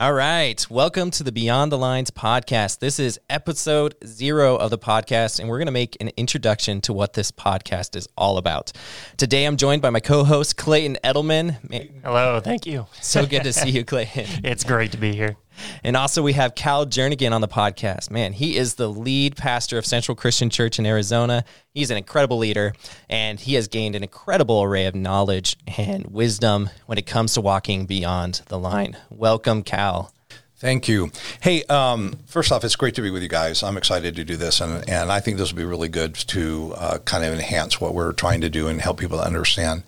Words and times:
All 0.00 0.12
right. 0.12 0.64
Welcome 0.70 1.10
to 1.10 1.24
the 1.24 1.32
Beyond 1.32 1.72
the 1.72 1.76
Lines 1.76 2.12
podcast. 2.12 2.78
This 2.78 3.00
is 3.00 3.18
episode 3.28 3.96
zero 4.06 4.54
of 4.54 4.70
the 4.70 4.78
podcast, 4.78 5.40
and 5.40 5.48
we're 5.48 5.58
going 5.58 5.66
to 5.66 5.72
make 5.72 5.96
an 6.00 6.12
introduction 6.16 6.80
to 6.82 6.92
what 6.92 7.14
this 7.14 7.32
podcast 7.32 7.96
is 7.96 8.06
all 8.16 8.38
about. 8.38 8.70
Today, 9.16 9.44
I'm 9.44 9.56
joined 9.56 9.82
by 9.82 9.90
my 9.90 9.98
co 9.98 10.22
host, 10.22 10.56
Clayton 10.56 10.98
Edelman. 11.02 11.56
Hello, 12.04 12.38
thank 12.38 12.64
you. 12.64 12.86
so 13.00 13.26
good 13.26 13.42
to 13.42 13.52
see 13.52 13.70
you, 13.70 13.84
Clayton. 13.84 14.44
It's 14.44 14.62
great 14.62 14.92
to 14.92 14.98
be 14.98 15.16
here. 15.16 15.36
And 15.82 15.96
also, 15.96 16.22
we 16.22 16.32
have 16.34 16.54
Cal 16.54 16.86
Jernigan 16.86 17.32
on 17.32 17.40
the 17.40 17.48
podcast. 17.48 18.10
Man, 18.10 18.32
he 18.32 18.56
is 18.56 18.74
the 18.74 18.88
lead 18.88 19.36
pastor 19.36 19.78
of 19.78 19.86
Central 19.86 20.14
Christian 20.14 20.50
Church 20.50 20.78
in 20.78 20.86
Arizona. 20.86 21.44
He's 21.72 21.90
an 21.90 21.96
incredible 21.96 22.38
leader, 22.38 22.72
and 23.08 23.38
he 23.38 23.54
has 23.54 23.68
gained 23.68 23.94
an 23.94 24.02
incredible 24.02 24.62
array 24.62 24.86
of 24.86 24.94
knowledge 24.94 25.56
and 25.76 26.06
wisdom 26.06 26.70
when 26.86 26.98
it 26.98 27.06
comes 27.06 27.34
to 27.34 27.40
walking 27.40 27.86
beyond 27.86 28.42
the 28.48 28.58
line. 28.58 28.96
Welcome, 29.10 29.62
Cal. 29.62 30.12
Thank 30.58 30.88
you. 30.88 31.12
Hey, 31.40 31.62
um, 31.64 32.18
first 32.26 32.50
off, 32.50 32.64
it's 32.64 32.74
great 32.74 32.96
to 32.96 33.02
be 33.02 33.10
with 33.10 33.22
you 33.22 33.28
guys. 33.28 33.62
I'm 33.62 33.76
excited 33.76 34.16
to 34.16 34.24
do 34.24 34.36
this, 34.36 34.60
and, 34.60 34.88
and 34.88 35.12
I 35.12 35.20
think 35.20 35.36
this 35.36 35.52
will 35.52 35.58
be 35.58 35.64
really 35.64 35.88
good 35.88 36.16
to 36.16 36.74
uh, 36.76 36.98
kind 36.98 37.24
of 37.24 37.32
enhance 37.32 37.80
what 37.80 37.94
we're 37.94 38.12
trying 38.12 38.40
to 38.40 38.50
do 38.50 38.66
and 38.66 38.80
help 38.80 38.98
people 38.98 39.20
understand. 39.20 39.84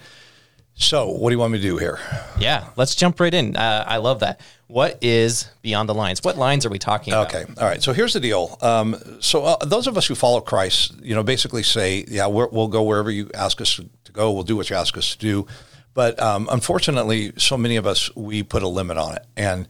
So, 0.80 1.11
what 1.11 1.29
do 1.29 1.34
you 1.34 1.39
want 1.39 1.52
me 1.52 1.59
to 1.59 1.62
do 1.62 1.77
here? 1.77 1.98
Yeah, 2.39 2.69
let's 2.75 2.95
jump 2.95 3.20
right 3.20 3.33
in. 3.33 3.55
Uh, 3.55 3.84
I 3.87 3.98
love 3.98 4.20
that. 4.20 4.41
What 4.66 4.98
is 5.03 5.47
Beyond 5.61 5.91
the 5.91 5.95
Lines? 5.95 6.25
What 6.25 6.39
lines 6.39 6.65
are 6.65 6.70
we 6.70 6.79
talking 6.79 7.12
about? 7.12 7.34
Okay, 7.34 7.45
all 7.59 7.69
right. 7.69 7.83
So 7.83 7.93
here's 7.93 8.15
the 8.15 8.20
deal. 8.20 8.56
Um, 8.62 8.97
so 9.20 9.45
uh, 9.45 9.56
those 9.59 9.87
of 9.87 9.98
us 9.98 10.06
who 10.06 10.15
follow 10.15 10.41
Christ, 10.41 10.95
you 11.03 11.15
know, 11.15 11.23
basically 11.23 11.62
say, 11.62 12.06
yeah, 12.09 12.29
we 12.29 12.47
will 12.47 12.69
go 12.69 12.83
wherever 12.83 13.11
you 13.11 13.30
ask 13.34 13.61
us 13.61 13.77
to 14.05 14.12
go. 14.12 14.33
We'll 14.33 14.43
do 14.43 14.56
what 14.56 14.70
you 14.70 14.77
ask 14.77 14.97
us 14.97 15.12
to 15.12 15.19
do. 15.19 15.47
But 15.93 16.19
um, 16.19 16.48
unfortunately, 16.51 17.33
so 17.37 17.59
many 17.59 17.77
of 17.77 17.87
us 17.87 18.15
we 18.17 18.42
put 18.42 18.62
a 18.62 18.69
limit 18.69 18.97
on 18.97 19.17
it, 19.17 19.27
and 19.37 19.69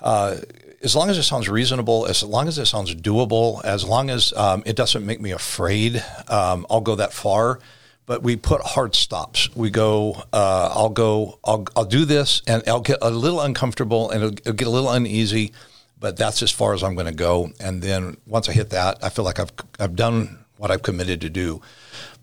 uh, 0.00 0.38
as 0.82 0.96
long 0.96 1.08
as 1.08 1.18
it 1.18 1.22
sounds 1.22 1.48
reasonable, 1.48 2.06
as 2.06 2.24
long 2.24 2.48
as 2.48 2.58
it 2.58 2.66
sounds 2.66 2.94
doable, 2.96 3.64
as 3.64 3.84
long 3.84 4.10
as 4.10 4.32
um, 4.32 4.64
it 4.66 4.74
doesn't 4.74 5.06
make 5.06 5.20
me 5.20 5.30
afraid, 5.30 6.02
um, 6.28 6.66
I'll 6.68 6.80
go 6.80 6.96
that 6.96 7.12
far. 7.12 7.60
But 8.08 8.22
we 8.22 8.36
put 8.36 8.62
hard 8.62 8.94
stops. 8.94 9.54
We 9.54 9.68
go, 9.68 10.22
uh, 10.32 10.72
I'll 10.74 10.88
go, 10.88 11.38
I'll, 11.44 11.66
I'll 11.76 11.84
do 11.84 12.06
this, 12.06 12.40
and 12.46 12.62
I'll 12.66 12.80
get 12.80 12.98
a 13.02 13.10
little 13.10 13.42
uncomfortable, 13.42 14.10
and 14.10 14.24
it'll, 14.24 14.38
it'll 14.38 14.52
get 14.54 14.66
a 14.66 14.70
little 14.70 14.90
uneasy. 14.90 15.52
But 16.00 16.16
that's 16.16 16.42
as 16.42 16.50
far 16.50 16.72
as 16.72 16.82
I'm 16.82 16.94
going 16.94 17.06
to 17.06 17.12
go. 17.12 17.50
And 17.60 17.82
then 17.82 18.16
once 18.26 18.48
I 18.48 18.52
hit 18.52 18.70
that, 18.70 18.98
I 19.04 19.10
feel 19.10 19.26
like 19.26 19.38
I've 19.38 19.52
I've 19.78 19.94
done 19.94 20.44
what 20.56 20.70
I've 20.70 20.82
committed 20.82 21.20
to 21.20 21.28
do. 21.28 21.60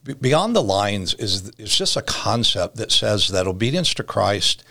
Be- 0.04 0.14
Beyond 0.14 0.56
the 0.56 0.64
lines 0.64 1.14
is 1.14 1.52
is 1.60 1.78
just 1.78 1.96
a 1.96 2.02
concept 2.02 2.78
that 2.78 2.92
says 2.92 3.28
that 3.28 3.46
obedience 3.48 3.94
to 3.94 4.04
Christ 4.04 4.64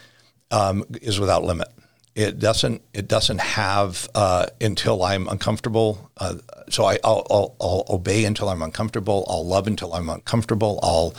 um, 0.51 0.85
is 1.01 1.21
without 1.21 1.45
limit. 1.45 1.69
It 2.15 2.39
doesn't. 2.39 2.83
It 2.93 3.09
doesn't 3.09 3.41
have 3.41 4.09
uh, 4.15 4.47
until 4.61 5.03
I'm 5.03 5.27
uncomfortable. 5.29 6.11
Uh, 6.17 6.37
so 6.71 6.85
I, 6.85 6.99
I'll, 7.03 7.27
I'll, 7.29 7.57
I'll 7.61 7.85
obey 7.89 8.25
until 8.25 8.49
I'm 8.49 8.63
uncomfortable. 8.63 9.25
I'll 9.29 9.45
love 9.45 9.67
until 9.67 9.93
I'm 9.93 10.09
uncomfortable. 10.09 10.79
I'll, 10.83 11.15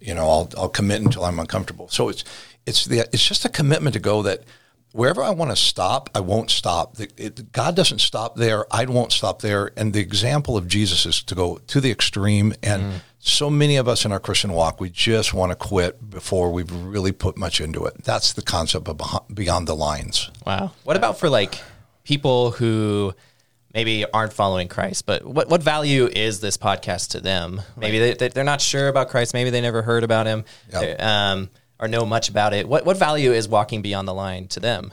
you 0.00 0.12
know, 0.12 0.28
I'll, 0.28 0.50
I'll 0.58 0.68
commit 0.68 1.02
until 1.02 1.24
I'm 1.24 1.38
uncomfortable. 1.38 1.88
So 1.88 2.08
it's 2.08 2.24
it's 2.66 2.84
the 2.84 3.00
it's 3.12 3.26
just 3.26 3.44
a 3.44 3.48
commitment 3.48 3.94
to 3.94 4.00
go 4.00 4.22
that 4.22 4.42
wherever 4.92 5.22
I 5.22 5.30
want 5.30 5.50
to 5.50 5.56
stop, 5.56 6.10
I 6.14 6.20
won't 6.20 6.50
stop. 6.50 6.96
The, 6.96 7.08
it, 7.16 7.52
God 7.52 7.76
doesn't 7.76 8.00
stop 8.00 8.36
there. 8.36 8.64
I 8.74 8.84
won't 8.86 9.12
stop 9.12 9.40
there. 9.42 9.72
And 9.76 9.92
the 9.92 10.00
example 10.00 10.56
of 10.56 10.66
Jesus 10.68 11.06
is 11.06 11.22
to 11.24 11.34
go 11.34 11.58
to 11.68 11.80
the 11.80 11.90
extreme. 11.90 12.54
And 12.62 13.02
so 13.18 13.50
many 13.50 13.76
of 13.76 13.86
us 13.88 14.04
in 14.04 14.12
our 14.12 14.20
Christian 14.20 14.52
walk, 14.52 14.80
we 14.80 14.90
just 14.90 15.32
want 15.34 15.50
to 15.52 15.56
quit 15.56 16.10
before 16.10 16.50
we've 16.52 16.72
really 16.72 17.12
put 17.12 17.36
much 17.36 17.60
into 17.60 17.84
it. 17.84 18.02
That's 18.02 18.32
the 18.32 18.42
concept 18.42 18.88
of 18.88 19.00
beyond 19.32 19.68
the 19.68 19.76
lines. 19.76 20.30
Wow. 20.46 20.72
What 20.84 20.96
about 20.96 21.18
for 21.18 21.28
like 21.28 21.60
people 22.04 22.50
who 22.52 23.14
maybe 23.72 24.04
aren't 24.12 24.32
following 24.32 24.66
Christ, 24.66 25.06
but 25.06 25.24
what, 25.24 25.48
what 25.48 25.62
value 25.62 26.06
is 26.06 26.40
this 26.40 26.56
podcast 26.56 27.10
to 27.10 27.20
them? 27.20 27.62
Maybe 27.76 28.00
they, 28.00 28.14
they, 28.14 28.28
they're 28.28 28.42
not 28.42 28.60
sure 28.60 28.88
about 28.88 29.10
Christ. 29.10 29.32
Maybe 29.32 29.50
they 29.50 29.60
never 29.60 29.82
heard 29.82 30.02
about 30.02 30.26
him 30.26 30.44
Yep. 30.72 31.00
um, 31.00 31.50
or 31.80 31.88
know 31.88 32.04
much 32.04 32.28
about 32.28 32.52
it. 32.52 32.68
What, 32.68 32.84
what 32.84 32.96
value 32.96 33.32
is 33.32 33.48
walking 33.48 33.82
beyond 33.82 34.06
the 34.06 34.14
line 34.14 34.46
to 34.48 34.60
them? 34.60 34.92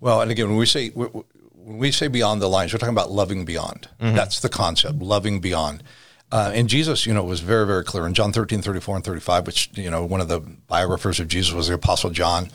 Well, 0.00 0.20
and 0.20 0.30
again, 0.30 0.48
when 0.48 0.56
we 0.58 0.66
say 0.66 0.88
when 0.90 1.24
we 1.78 1.92
say 1.92 2.08
beyond 2.08 2.42
the 2.42 2.48
lines, 2.48 2.72
we're 2.72 2.78
talking 2.80 2.94
about 2.94 3.10
loving 3.12 3.44
beyond. 3.44 3.88
That's 4.00 4.40
the 4.40 4.48
concept, 4.48 4.98
loving 5.00 5.40
beyond. 5.40 5.82
Uh, 6.32 6.50
and 6.54 6.68
Jesus, 6.68 7.04
you 7.06 7.12
know, 7.12 7.22
was 7.22 7.40
very, 7.40 7.66
very 7.66 7.84
clear 7.84 8.06
in 8.06 8.14
John 8.14 8.32
13, 8.32 8.62
34 8.62 8.96
and 8.96 9.04
35, 9.04 9.46
which, 9.46 9.70
you 9.74 9.90
know, 9.90 10.04
one 10.04 10.20
of 10.22 10.28
the 10.28 10.40
biographers 10.40 11.20
of 11.20 11.28
Jesus 11.28 11.52
was 11.52 11.68
the 11.68 11.74
Apostle 11.74 12.08
John. 12.10 12.48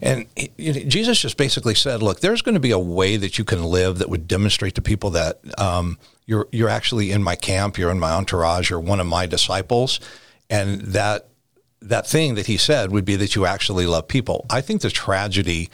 And 0.00 0.26
he- 0.34 0.50
you 0.56 0.72
know, 0.72 0.80
Jesus 0.80 1.20
just 1.20 1.36
basically 1.36 1.74
said, 1.74 2.02
look, 2.02 2.20
there's 2.20 2.40
going 2.42 2.54
to 2.54 2.60
be 2.60 2.70
a 2.70 2.78
way 2.78 3.16
that 3.18 3.38
you 3.38 3.44
can 3.44 3.62
live 3.62 3.98
that 3.98 4.08
would 4.08 4.26
demonstrate 4.26 4.74
to 4.76 4.82
people 4.82 5.10
that 5.10 5.40
um, 5.60 5.98
you're, 6.26 6.48
you're 6.52 6.70
actually 6.70 7.10
in 7.12 7.22
my 7.22 7.36
camp, 7.36 7.76
you're 7.78 7.90
in 7.90 8.00
my 8.00 8.10
entourage, 8.12 8.70
you're 8.70 8.80
one 8.80 8.98
of 8.98 9.06
my 9.06 9.26
disciples. 9.26 10.00
And 10.48 10.80
that 10.80 11.28
that 11.80 12.06
thing 12.06 12.34
that 12.34 12.46
he 12.46 12.56
said 12.56 12.90
would 12.90 13.04
be 13.04 13.16
that 13.16 13.34
you 13.34 13.46
actually 13.46 13.86
love 13.86 14.08
people. 14.08 14.46
I 14.50 14.60
think 14.60 14.82
the 14.82 14.90
tragedy 14.90 15.70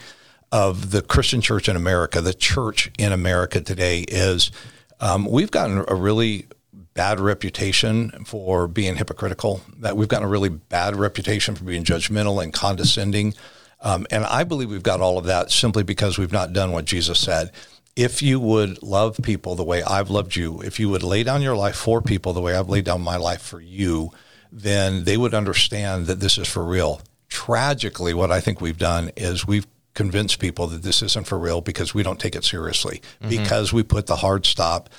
of 0.51 0.91
the 0.91 1.01
Christian 1.01 1.41
church 1.41 1.67
in 1.67 1.75
America, 1.75 2.21
the 2.21 2.33
church 2.33 2.91
in 2.97 3.11
America 3.11 3.61
today, 3.61 4.01
is 4.01 4.51
um, 4.99 5.25
we've 5.25 5.51
gotten 5.51 5.83
a 5.87 5.95
really 5.95 6.47
bad 6.93 7.19
reputation 7.19 8.11
for 8.25 8.67
being 8.67 8.95
hypocritical. 8.95 9.61
That 9.79 9.97
we've 9.97 10.07
gotten 10.07 10.27
a 10.27 10.31
really 10.31 10.49
bad 10.49 10.95
reputation 10.95 11.55
for 11.55 11.63
being 11.63 11.83
judgmental 11.83 12.41
and 12.41 12.53
condescending. 12.53 13.33
Um, 13.81 14.07
and 14.09 14.25
I 14.25 14.43
believe 14.43 14.71
we've 14.71 14.81
got 14.81 15.01
all 15.01 15.17
of 15.17 15.25
that 15.25 15.51
simply 15.51 15.83
because 15.83 16.17
we've 16.17 16.31
not 16.31 16.53
done 16.53 16.71
what 16.71 16.85
Jesus 16.85 17.19
said. 17.19 17.51
If 17.95 18.21
you 18.21 18.39
would 18.39 18.81
love 18.81 19.19
people 19.21 19.55
the 19.55 19.63
way 19.63 19.83
I've 19.83 20.09
loved 20.09 20.35
you, 20.35 20.61
if 20.61 20.79
you 20.79 20.89
would 20.89 21.03
lay 21.03 21.23
down 21.23 21.41
your 21.41 21.55
life 21.55 21.75
for 21.75 22.01
people 22.01 22.33
the 22.33 22.41
way 22.41 22.55
I've 22.55 22.69
laid 22.69 22.85
down 22.85 23.01
my 23.01 23.17
life 23.17 23.41
for 23.41 23.61
you, 23.61 24.11
then 24.57 25.03
they 25.03 25.17
would 25.17 25.33
understand 25.33 26.05
that 26.07 26.21
this 26.21 26.37
is 26.37 26.47
for 26.47 26.63
real. 26.63 27.01
Tragically, 27.27 28.13
what 28.13 28.31
I 28.31 28.39
think 28.39 28.61
we've 28.61 28.77
done 28.77 29.11
is 29.17 29.45
we've 29.45 29.67
convinced 29.93 30.39
people 30.39 30.67
that 30.67 30.81
this 30.81 31.01
isn't 31.01 31.27
for 31.27 31.37
real 31.37 31.59
because 31.59 31.93
we 31.93 32.03
don't 32.03 32.19
take 32.19 32.35
it 32.35 32.45
seriously, 32.45 33.01
because 33.27 33.73
we 33.73 33.83
put 33.83 34.07
the 34.07 34.15
hard 34.15 34.45
stop. 34.45 34.89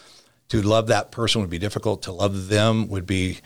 To 0.50 0.61
love 0.61 0.89
that 0.89 1.11
person 1.11 1.41
would 1.41 1.50
be 1.50 1.59
difficult. 1.59 2.03
To 2.03 2.12
love 2.12 2.49
them 2.49 2.89
would 2.89 3.06
be, 3.06 3.39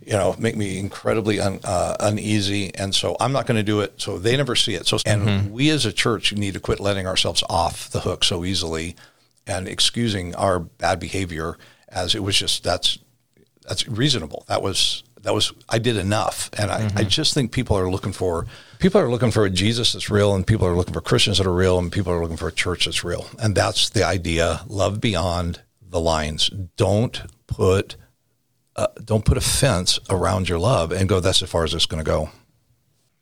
you 0.00 0.12
know, 0.12 0.36
make 0.38 0.56
me 0.56 0.78
incredibly 0.78 1.40
un, 1.40 1.58
uh, 1.64 1.96
uneasy. 2.00 2.72
And 2.74 2.94
so 2.94 3.16
I'm 3.18 3.32
not 3.32 3.46
going 3.46 3.56
to 3.56 3.62
do 3.64 3.80
it. 3.80 4.00
So 4.00 4.16
they 4.18 4.36
never 4.36 4.54
see 4.54 4.74
it. 4.74 4.86
So, 4.86 4.98
and 5.04 5.52
we 5.52 5.70
as 5.70 5.84
a 5.84 5.92
church 5.92 6.32
need 6.32 6.54
to 6.54 6.60
quit 6.60 6.78
letting 6.78 7.06
ourselves 7.06 7.42
off 7.50 7.90
the 7.90 8.00
hook 8.00 8.22
so 8.24 8.44
easily 8.44 8.96
and 9.46 9.66
excusing 9.66 10.34
our 10.36 10.60
bad 10.60 11.00
behavior 11.00 11.58
as 11.88 12.14
it 12.14 12.22
was 12.22 12.38
just, 12.38 12.62
that's, 12.64 12.98
that's 13.66 13.86
reasonable. 13.86 14.44
That 14.48 14.62
was 14.62 15.02
that 15.28 15.34
was 15.34 15.52
I 15.68 15.78
did 15.78 15.98
enough, 15.98 16.48
and 16.56 16.70
I, 16.70 16.90
I 16.96 17.04
just 17.04 17.34
think 17.34 17.52
people 17.52 17.76
are 17.76 17.90
looking 17.90 18.14
for 18.14 18.46
people 18.78 18.98
are 18.98 19.10
looking 19.10 19.30
for 19.30 19.44
a 19.44 19.50
Jesus 19.50 19.92
that's 19.92 20.08
real, 20.08 20.34
and 20.34 20.46
people 20.46 20.66
are 20.66 20.74
looking 20.74 20.94
for 20.94 21.02
Christians 21.02 21.36
that 21.36 21.46
are 21.46 21.52
real, 21.54 21.78
and 21.78 21.92
people 21.92 22.10
are 22.10 22.22
looking 22.22 22.38
for 22.38 22.48
a 22.48 22.52
church 22.52 22.86
that's 22.86 23.04
real, 23.04 23.26
and 23.38 23.54
that's 23.54 23.90
the 23.90 24.02
idea. 24.02 24.62
Love 24.68 25.02
beyond 25.02 25.60
the 25.82 26.00
lines. 26.00 26.48
Don't 26.78 27.20
put 27.46 27.96
uh, 28.74 28.86
don't 29.04 29.26
put 29.26 29.36
a 29.36 29.42
fence 29.42 30.00
around 30.08 30.48
your 30.48 30.58
love 30.58 30.92
and 30.92 31.10
go. 31.10 31.20
That's 31.20 31.42
as 31.42 31.50
far 31.50 31.64
as 31.64 31.74
it's 31.74 31.84
going 31.84 32.02
to 32.02 32.10
go. 32.10 32.30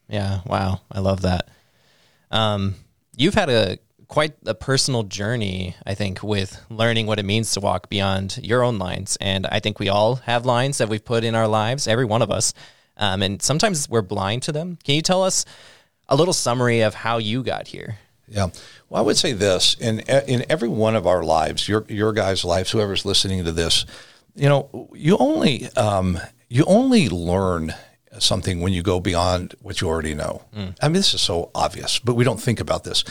Yeah. 0.08 0.42
Wow. 0.46 0.82
I 0.92 1.00
love 1.00 1.22
that. 1.22 1.48
Um, 2.30 2.76
you've 3.16 3.34
had 3.34 3.50
a 3.50 3.78
quite 4.08 4.34
a 4.46 4.54
personal 4.54 5.02
journey, 5.02 5.74
I 5.84 5.94
think, 5.94 6.22
with 6.22 6.60
learning 6.70 7.06
what 7.06 7.18
it 7.18 7.24
means 7.24 7.52
to 7.52 7.60
walk 7.60 7.88
beyond 7.88 8.38
your 8.42 8.62
own 8.62 8.78
lines. 8.78 9.16
And 9.20 9.46
I 9.46 9.60
think 9.60 9.78
we 9.78 9.88
all 9.88 10.16
have 10.16 10.46
lines 10.46 10.78
that 10.78 10.88
we've 10.88 11.04
put 11.04 11.24
in 11.24 11.34
our 11.34 11.48
lives, 11.48 11.88
every 11.88 12.04
one 12.04 12.22
of 12.22 12.30
us. 12.30 12.54
Um, 12.96 13.22
and 13.22 13.42
sometimes 13.42 13.88
we're 13.88 14.02
blind 14.02 14.42
to 14.44 14.52
them. 14.52 14.78
Can 14.84 14.94
you 14.94 15.02
tell 15.02 15.22
us 15.22 15.44
a 16.08 16.16
little 16.16 16.34
summary 16.34 16.80
of 16.80 16.94
how 16.94 17.18
you 17.18 17.42
got 17.42 17.68
here? 17.68 17.98
Yeah. 18.28 18.48
Well, 18.88 19.02
I 19.02 19.04
would 19.04 19.16
say 19.16 19.32
this 19.32 19.76
in 19.78 20.00
in 20.00 20.44
every 20.48 20.68
one 20.68 20.96
of 20.96 21.06
our 21.06 21.22
lives, 21.22 21.68
your 21.68 21.84
your 21.88 22.12
guys' 22.12 22.44
lives, 22.44 22.70
whoever's 22.70 23.04
listening 23.04 23.44
to 23.44 23.52
this, 23.52 23.86
you 24.34 24.48
know, 24.48 24.88
you 24.94 25.16
only 25.18 25.68
um, 25.76 26.18
you 26.48 26.64
only 26.66 27.08
learn 27.08 27.74
something 28.18 28.60
when 28.60 28.72
you 28.72 28.82
go 28.82 28.98
beyond 28.98 29.54
what 29.60 29.80
you 29.80 29.88
already 29.88 30.14
know. 30.14 30.42
I 30.80 30.88
mean, 30.88 30.94
this 30.94 31.14
is 31.14 31.20
so 31.20 31.50
obvious, 31.54 31.98
but 31.98 32.14
we 32.14 32.24
don't 32.24 32.40
think 32.40 32.60
about 32.60 32.84
this. 32.84 33.04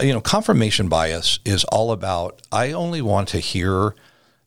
You 0.00 0.14
know, 0.14 0.20
confirmation 0.20 0.88
bias 0.88 1.38
is 1.44 1.64
all 1.64 1.92
about 1.92 2.40
I 2.50 2.72
only 2.72 3.02
want 3.02 3.28
to 3.28 3.38
hear 3.38 3.94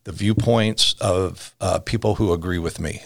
the 0.04 0.12
viewpoints 0.12 0.94
of 1.00 1.54
uh, 1.60 1.78
people 1.80 2.14
who 2.16 2.32
agree 2.32 2.58
with 2.58 2.80
me. 2.80 3.02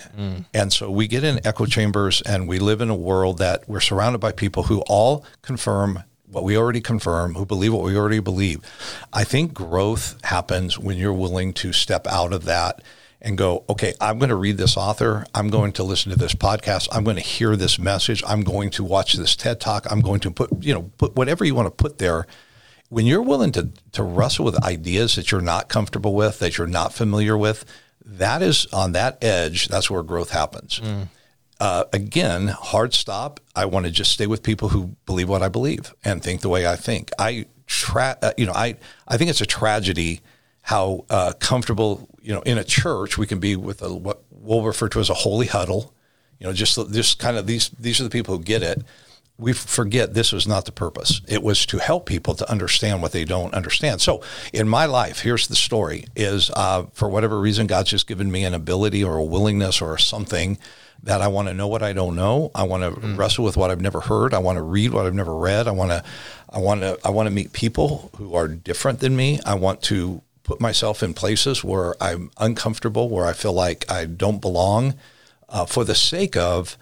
And 0.55 0.73
so 0.73 0.90
we 0.90 1.08
get 1.08 1.25
in 1.25 1.44
echo 1.44 1.67
chambers 1.67 2.23
and 2.23 2.46
we 2.49 2.58
live 2.58 2.81
in 2.81 2.90
a 2.90 2.94
world 2.94 3.38
that 3.38 3.69
we're 3.69 3.81
surrounded 3.81 4.19
by 4.19 4.32
people 4.32 4.62
who 4.64 4.82
all 4.88 5.25
confirm 5.43 6.05
what 6.26 6.44
we 6.44 6.56
already 6.56 6.81
confirm, 6.81 7.34
who 7.34 7.44
believe 7.44 7.75
what 7.75 7.82
we 7.82 7.96
already 7.96 8.20
believe. 8.20 8.61
I 9.12 9.25
think 9.25 9.52
growth 9.52 10.17
happens 10.25 10.79
when 10.79 10.96
you're 10.96 11.12
willing 11.12 11.52
to 11.55 11.73
step 11.75 12.06
out 12.06 12.32
of 12.32 12.44
that 12.44 12.81
and 13.23 13.39
go, 13.39 13.65
okay, 13.71 13.95
I'm 14.01 14.19
going 14.19 14.29
to 14.29 14.37
read 14.37 14.59
this 14.59 14.77
author. 14.77 15.25
I'm 15.35 15.49
going 15.49 15.73
to 15.73 15.85
listen 15.85 16.11
to 16.11 16.19
this 16.19 16.35
podcast. 16.35 16.89
I'm 16.93 17.05
going 17.05 17.17
to 17.17 17.23
hear 17.23 17.57
this 17.57 17.79
message. 17.79 18.23
I'm 18.27 18.43
going 18.43 18.71
to 18.71 18.85
watch 18.85 19.15
this 19.15 19.37
TED 19.37 19.61
talk. 19.61 19.87
I'm 19.91 20.01
going 20.01 20.21
to 20.21 20.31
put, 20.31 20.51
you 20.63 20.75
know, 20.75 20.91
put 20.99 21.15
whatever 21.15 21.45
you 21.45 21.55
want 21.55 21.67
to 21.67 21.71
put 21.71 21.99
there 21.99 22.27
when 22.89 23.07
you're 23.07 23.23
willing 23.23 23.53
to 23.53 23.71
to 23.93 24.03
wrestle 24.03 24.45
with 24.45 24.63
ideas 24.63 25.15
that 25.15 25.31
you're 25.31 25.41
not 25.41 25.71
comfortable 25.71 26.15
with, 26.15 26.41
that 26.41 26.59
you're 26.59 26.67
not 26.67 26.93
familiar 26.93 27.39
with, 27.39 27.65
that 28.05 28.43
is 28.43 28.67
on 28.67 28.93
that 28.93 29.23
edge. 29.25 29.69
That's 29.69 29.89
where 29.89 30.03
growth 30.03 30.31
happens. 30.31 30.79
Mm. 30.81 31.09
Uh, 31.59 31.85
again, 31.93 32.49
hard 32.49 32.93
stop. 32.93 33.41
I 33.55 33.65
want 33.65 33.87
to 33.87 33.93
just 33.93 34.13
stay 34.13 34.27
with 34.27 34.43
people 34.43 34.71
who 34.71 34.97
believe 35.07 35.29
what 35.29 35.43
I 35.43 35.49
believe 35.49 35.95
and 36.05 36.23
think 36.23 36.41
the 36.41 36.49
way 36.49 36.67
I 36.67 36.77
think. 36.77 37.11
I, 37.19 37.47
tra- 37.67 38.19
uh, 38.21 38.33
you 38.37 38.45
know, 38.45 38.53
I, 38.53 38.77
I 39.07 39.17
think 39.17 39.31
it's 39.31 39.41
a 39.41 39.47
tragedy 39.47 40.21
how 40.62 41.05
uh, 41.11 41.32
comfortable, 41.41 42.09
you 42.23 42.32
know, 42.32 42.41
in 42.43 42.56
a 42.56 42.64
church 42.64 43.19
we 43.19 43.26
can 43.26 43.41
be 43.41 43.56
with 43.56 43.82
a, 43.82 43.93
what 43.93 44.23
we'll 44.31 44.62
refer 44.62 44.88
to 44.88 45.00
as 45.00 45.11
a 45.11 45.14
holy 45.14 45.47
huddle. 45.47 45.93
You 46.38 46.47
know, 46.47 46.53
just 46.53 46.76
just 46.93 47.19
kind 47.19 47.37
of 47.37 47.47
these 47.47 47.69
these 47.70 48.00
are 48.00 48.05
the 48.05 48.11
people 48.11 48.37
who 48.37 48.43
get 48.43 48.62
it. 48.62 48.82
We 49.38 49.53
forget 49.53 50.14
this 50.14 50.31
was 50.31 50.47
not 50.47 50.67
the 50.67 50.73
purpose. 50.73 51.20
It 51.26 51.43
was 51.43 51.67
to 51.67 51.79
help 51.79 52.06
people 52.06 52.35
to 52.35 52.49
understand 52.50 53.03
what 53.03 53.12
they 53.12 53.25
don't 53.25 53.55
understand. 53.55 54.00
So, 54.00 54.23
in 54.53 54.69
my 54.69 54.87
life, 54.87 55.20
here's 55.20 55.49
the 55.49 55.56
story: 55.56 56.06
is 56.14 56.50
uh, 56.55 56.87
for 56.93 57.08
whatever 57.08 57.41
reason, 57.41 57.67
God's 57.67 57.91
just 57.91 58.06
given 58.06 58.31
me 58.31 58.44
an 58.44 58.55
ability 58.55 59.03
or 59.03 59.17
a 59.17 59.25
willingness 59.25 59.81
or 59.81 59.99
something 59.99 60.58
that 61.05 61.20
I 61.20 61.29
want 61.29 61.49
to 61.49 61.55
know 61.55 61.67
what 61.67 61.82
I 61.82 61.93
don't 61.93 62.15
know. 62.15 62.50
I 62.55 62.62
want 62.65 62.82
to 62.82 63.00
mm. 63.00 63.17
wrestle 63.17 63.44
with 63.44 63.56
what 63.56 63.70
I've 63.70 63.81
never 63.81 64.00
heard. 64.00 64.35
I 64.35 64.38
want 64.38 64.56
to 64.56 64.62
read 64.62 64.93
what 64.93 65.06
I've 65.06 65.15
never 65.15 65.35
read. 65.35 65.67
I 65.67 65.73
want 65.73 65.91
to, 65.91 66.05
I 66.49 66.58
want 66.58 66.82
to, 66.82 66.99
I 67.05 67.11
want 67.11 67.26
to 67.26 67.35
meet 67.35 67.53
people 67.53 68.11
who 68.17 68.35
are 68.35 68.47
different 68.47 69.00
than 69.00 69.17
me. 69.17 69.41
I 69.44 69.55
want 69.55 69.82
to 69.82 70.23
put 70.43 70.61
myself 70.61 71.03
in 71.03 71.15
places 71.15 71.62
where 71.62 71.94
I'm 72.03 72.31
uncomfortable, 72.39 73.09
where 73.09 73.27
I 73.27 73.33
feel 73.33 73.53
like 73.53 73.91
I 73.91 74.05
don't 74.05 74.41
belong, 74.41 74.94
uh, 75.49 75.67
for 75.67 75.85
the 75.85 75.94
sake 75.94 76.37
of 76.37 76.77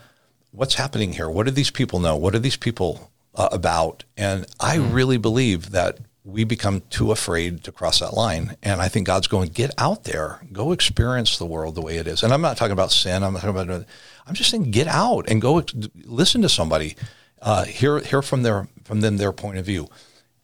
what's 0.52 0.74
happening 0.74 1.12
here. 1.12 1.28
What 1.28 1.46
do 1.46 1.52
these 1.52 1.70
people 1.70 2.00
know? 2.00 2.16
What 2.16 2.34
are 2.34 2.40
these 2.40 2.56
people 2.56 3.10
uh, 3.34 3.48
about? 3.52 4.04
And 4.16 4.46
I 4.58 4.78
mm. 4.78 4.92
really 4.92 5.18
believe 5.18 5.70
that 5.70 5.98
we 6.24 6.44
become 6.44 6.82
too 6.90 7.12
afraid 7.12 7.64
to 7.64 7.72
cross 7.72 8.00
that 8.00 8.14
line. 8.14 8.56
And 8.62 8.80
I 8.80 8.88
think 8.88 9.06
God's 9.06 9.26
going, 9.26 9.50
get 9.50 9.72
out 9.78 10.04
there, 10.04 10.40
go 10.52 10.72
experience 10.72 11.38
the 11.38 11.46
world 11.46 11.74
the 11.74 11.80
way 11.80 11.96
it 11.96 12.06
is. 12.06 12.22
And 12.22 12.32
I'm 12.32 12.42
not 12.42 12.56
talking 12.56 12.72
about 12.72 12.92
sin. 12.92 13.22
I'm 13.22 13.34
talking 13.34 13.50
about, 13.50 13.86
I'm 14.26 14.34
just 14.34 14.50
saying, 14.50 14.70
get 14.70 14.86
out 14.86 15.28
and 15.28 15.40
go 15.40 15.64
listen 16.04 16.42
to 16.42 16.48
somebody, 16.48 16.96
uh, 17.40 17.64
hear, 17.64 18.00
hear 18.00 18.22
from 18.22 18.42
their, 18.42 18.68
from 18.84 19.00
them, 19.00 19.16
their 19.16 19.32
point 19.32 19.58
of 19.58 19.64
view. 19.64 19.88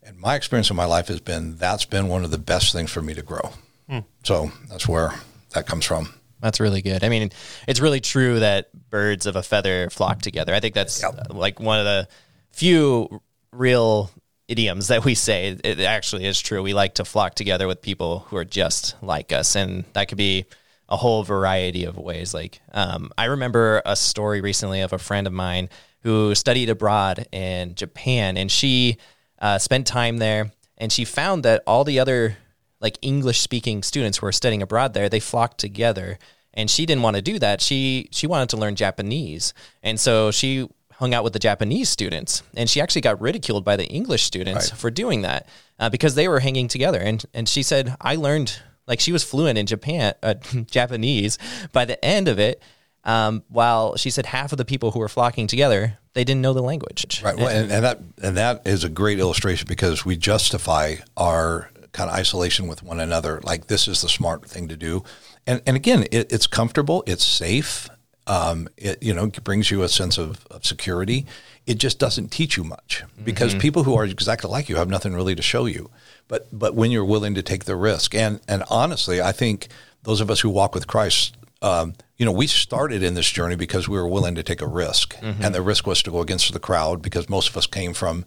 And 0.07 0.19
my 0.19 0.37
experience 0.37 0.71
in 0.71 0.77
my 0.77 0.85
life 0.85 1.09
has 1.09 1.21
been, 1.21 1.57
that's 1.57 1.85
been 1.85 2.07
one 2.07 2.25
of 2.25 2.31
the 2.31 2.39
best 2.39 2.73
things 2.73 2.93
for 2.93 3.03
me 3.03 3.13
to 3.15 3.23
grow. 3.23 3.51
Hmm. 3.89 3.99
So 4.25 4.53
that's 4.69 4.87
where 4.87 5.13
that 5.53 5.67
comes 5.67 5.85
from. 5.85 6.09
That's 6.41 6.61
really 6.61 6.81
good. 6.81 7.03
I 7.03 7.09
mean, 7.09 7.31
it's 7.67 7.81
really 7.81 8.01
true 8.01 8.39
that 8.39 8.71
birds 8.91 9.27
of 9.27 9.37
a 9.37 9.43
feather 9.43 9.91
flock 9.91 10.23
together. 10.23 10.55
I 10.55 10.61
think 10.61 10.75
that's 10.75 11.03
yep. 11.03 11.27
like 11.31 11.59
one 11.59 11.81
of 11.81 11.85
the 11.87 12.09
few 12.53 13.21
real 13.53 14.11
idioms 14.47 14.89
that 14.89 15.05
we 15.05 15.15
say. 15.15 15.57
It 15.65 15.81
actually 15.81 16.27
is 16.27 16.41
true. 16.41 16.63
We 16.63 16.75
like 16.75 16.95
to 16.97 17.05
flock 17.05 17.35
together 17.35 17.67
with 17.67 17.83
people 17.83 18.21
who 18.29 18.37
are 18.37 18.45
just 18.45 18.95
like 19.03 19.33
us, 19.33 19.57
and 19.57 19.85
that 19.95 20.09
could 20.09 20.19
be 20.19 20.45
a 20.89 20.97
whole 20.97 21.25
variety 21.25 21.85
of 21.85 21.97
ways. 21.97 22.33
Like, 22.33 22.61
um, 22.73 23.11
I 23.19 23.25
remember 23.25 23.83
a 23.85 23.97
story 23.97 24.41
recently 24.41 24.83
of 24.83 24.93
a 24.93 24.99
friend 24.99 25.27
of 25.27 25.33
mine 25.33 25.69
who 26.03 26.35
studied 26.35 26.69
abroad 26.69 27.27
in 27.33 27.75
Japan, 27.75 28.37
and 28.37 28.53
she 28.53 28.99
uh, 29.39 29.59
spent 29.59 29.87
time 29.87 30.19
there, 30.19 30.53
and 30.79 30.93
she 30.93 31.05
found 31.05 31.43
that 31.45 31.63
all 31.67 31.85
the 31.85 31.99
other 31.99 32.37
like 32.81 32.99
English 33.03 33.41
speaking 33.41 33.83
students 33.83 34.19
who 34.19 34.27
are 34.27 34.33
studying 34.33 34.63
abroad 34.63 34.95
there, 34.95 35.09
they 35.09 35.21
flocked 35.21 35.59
together. 35.59 36.19
And 36.53 36.71
she 36.71 36.87
didn't 36.87 37.03
want 37.03 37.17
to 37.17 37.23
do 37.23 37.39
that. 37.39 37.61
She 37.61 38.09
she 38.13 38.27
wanted 38.27 38.49
to 38.51 38.57
learn 38.57 38.77
Japanese, 38.77 39.53
and 39.83 40.01
so 40.01 40.31
she 40.31 40.67
hung 40.95 41.13
out 41.13 41.23
with 41.23 41.35
the 41.35 41.39
Japanese 41.39 41.91
students, 41.91 42.43
and 42.55 42.71
she 42.71 42.81
actually 42.81 43.03
got 43.03 43.21
ridiculed 43.21 43.65
by 43.65 43.77
the 43.77 43.87
English 43.87 44.23
students 44.23 44.71
right. 44.71 44.79
for 44.79 44.91
doing 44.91 45.21
that 45.23 45.47
uh, 45.79 45.91
because 45.91 46.15
they 46.15 46.29
were 46.29 46.41
hanging 46.41 46.69
together. 46.69 46.99
And 46.99 47.25
and 47.35 47.49
she 47.49 47.63
said, 47.63 47.95
I 48.01 48.17
learned 48.17 48.59
like 48.87 49.01
she 49.01 49.13
was 49.13 49.23
fluent 49.23 49.59
in 49.59 49.67
Japan 49.67 50.15
uh, 50.23 50.35
Japanese 50.71 51.39
by 51.73 51.85
the 51.85 52.03
end 52.05 52.29
of 52.29 52.39
it. 52.39 52.63
Um, 53.05 53.45
while 53.49 53.97
she 53.97 54.11
said 54.11 54.27
half 54.27 54.51
of 54.51 54.59
the 54.59 54.65
people 54.65 54.91
who 54.91 54.99
were 54.99 55.09
flocking 55.09 55.47
together, 55.47 55.99
they 56.17 56.25
didn't 56.25 56.41
know 56.41 56.55
the 56.55 56.63
language. 56.63 57.21
Right, 57.23 57.37
well, 57.37 57.49
and, 57.49 57.71
and 57.71 57.85
that 57.85 58.01
and 58.23 58.37
that 58.39 58.67
is 58.67 58.85
a 58.85 58.89
great 58.89 59.19
illustration 59.19 59.67
because 59.69 60.07
we 60.07 60.17
justify 60.17 60.97
our 61.15 61.71
kind 61.93 62.09
of 62.09 62.17
isolation 62.17 62.69
with 62.69 62.83
one 62.83 63.01
another. 63.01 63.39
Like 63.45 63.67
this 63.67 63.87
is 63.87 64.01
the 64.01 64.09
smart 64.09 64.49
thing 64.49 64.67
to 64.69 64.79
do, 64.79 65.05
and 65.47 65.61
and 65.67 65.77
again, 65.77 66.05
it, 66.11 66.33
it's 66.33 66.47
comfortable, 66.47 67.05
it's 67.07 67.23
safe, 67.23 67.91
um, 68.27 68.67
it 68.79 69.03
you 69.03 69.13
know 69.13 69.27
brings 69.45 69.71
you 69.71 69.83
a 69.83 69.91
sense 69.91 70.17
of, 70.17 70.47
of 70.51 70.65
security. 70.65 71.27
It 71.67 71.77
just 71.77 71.99
doesn't 71.99 72.31
teach 72.31 72.57
you 72.57 72.65
much 72.65 73.05
because 73.23 73.51
mm-hmm. 73.51 73.61
people 73.61 73.83
who 73.83 73.95
are 73.95 74.07
exactly 74.07 74.51
like 74.51 74.71
you 74.71 74.77
have 74.77 74.89
nothing 74.89 75.13
really 75.13 75.35
to 75.35 75.43
show 75.43 75.67
you. 75.67 75.91
But 76.29 76.49
but 76.51 76.75
when 76.75 76.91
you're 76.91 77.05
willing 77.05 77.35
to 77.35 77.43
take 77.43 77.67
the 77.67 77.77
risk, 77.77 78.15
and 78.15 78.41
and 78.49 78.65
honestly, 78.71 79.21
I 79.21 79.33
think 79.33 79.69
those 80.05 80.23
of 80.23 80.31
us 80.31 80.41
who 80.41 80.49
walk 80.49 80.75
with 80.75 80.87
Christ, 80.87 81.37
um, 81.67 81.95
you 82.17 82.25
know, 82.25 82.33
we 82.33 82.47
started 82.47 83.03
in 83.03 83.15
this 83.15 83.31
journey 83.31 83.57
because 83.57 83.89
we 83.89 83.99
were 83.99 84.09
willing 84.09 84.35
to 84.37 84.43
take 84.43 84.63
a 84.63 84.67
risk, 84.67 85.17
mm-hmm. 85.17 85.43
and 85.43 85.55
the 85.55 85.63
risk 85.63 85.87
was 85.87 86.03
to 86.05 86.11
go 86.11 86.21
against 86.21 86.53
the 86.53 86.61
crowd 86.61 87.03
because 87.03 87.29
most 87.29 87.51
of 87.51 87.57
us 87.57 87.67
came 87.67 87.93
from 87.93 88.25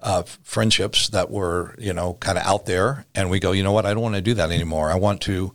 uh, 0.00 0.22
friendships 0.42 1.08
that 1.08 1.30
were 1.30 1.74
you 1.78 1.92
know 1.92 2.14
kind 2.14 2.36
of 2.36 2.44
out 2.44 2.66
there, 2.66 3.06
and 3.14 3.30
we 3.30 3.40
go, 3.40 3.52
you 3.52 3.62
know 3.62 3.72
what, 3.72 3.86
I 3.86 3.94
don't 3.94 4.02
want 4.02 4.16
to 4.16 4.20
do 4.20 4.34
that 4.34 4.50
anymore. 4.50 4.90
I 4.90 4.96
want 4.96 5.20
to 5.22 5.54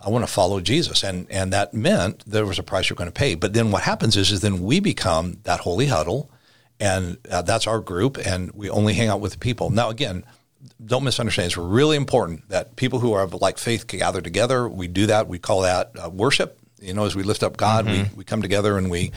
I 0.00 0.10
want 0.10 0.26
to 0.26 0.32
follow 0.32 0.60
Jesus. 0.60 1.02
And, 1.02 1.26
and 1.30 1.52
that 1.52 1.72
meant 1.72 2.22
there 2.26 2.46
was 2.46 2.58
a 2.58 2.62
price 2.62 2.88
you're 2.88 2.96
going 2.96 3.08
to 3.08 3.12
pay. 3.12 3.34
But 3.34 3.54
then 3.54 3.70
what 3.70 3.82
happens 3.82 4.16
is, 4.16 4.30
is 4.30 4.40
then 4.40 4.62
we 4.62 4.80
become 4.80 5.38
that 5.44 5.60
holy 5.60 5.86
huddle 5.86 6.30
and 6.78 7.16
uh, 7.30 7.42
that's 7.42 7.66
our 7.66 7.80
group 7.80 8.18
and 8.18 8.52
we 8.52 8.68
only 8.68 8.94
hang 8.94 9.08
out 9.08 9.20
with 9.20 9.40
people. 9.40 9.70
Now, 9.70 9.88
again, 9.88 10.24
don't 10.84 11.04
misunderstand. 11.04 11.46
It's 11.46 11.56
really 11.56 11.96
important 11.96 12.48
that 12.48 12.76
people 12.76 13.00
who 13.00 13.12
are 13.12 13.22
of 13.22 13.34
like 13.34 13.58
faith 13.58 13.86
gather 13.86 14.20
together. 14.20 14.68
We 14.68 14.88
do 14.88 15.06
that. 15.06 15.28
We 15.28 15.38
call 15.38 15.62
that 15.62 15.92
uh, 16.02 16.10
worship. 16.10 16.58
You 16.80 16.94
know, 16.94 17.04
as 17.04 17.16
we 17.16 17.22
lift 17.22 17.42
up 17.42 17.56
God, 17.56 17.86
mm-hmm. 17.86 18.10
we, 18.12 18.18
we 18.18 18.24
come 18.24 18.42
together 18.42 18.76
and 18.76 18.90
we, 18.90 19.12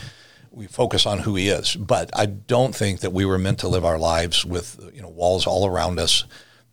we 0.51 0.68
focus 0.68 1.06
on 1.06 1.19
who 1.19 1.36
he 1.36 1.50
is. 1.50 1.75
But 1.75 2.10
I 2.18 2.25
don't 2.25 2.74
think 2.74 3.01
that 3.01 3.12
we 3.12 3.25
were 3.25 3.38
meant 3.38 3.60
to 3.60 3.68
live 3.68 3.86
our 3.86 4.00
lives 4.00 4.46
with, 4.46 4.80
you 4.94 5.01
know, 5.01 5.10
walls 5.10 5.46
all 5.46 5.66
around 5.66 6.00
us 6.00 6.24